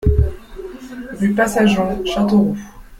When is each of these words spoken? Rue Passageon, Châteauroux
Rue 1.19 1.35
Passageon, 1.35 2.01
Châteauroux 2.05 2.57